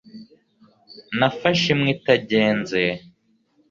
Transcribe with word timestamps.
Nafashe 1.17 1.65
imwe 1.73 1.89
itagenze 1.95 2.81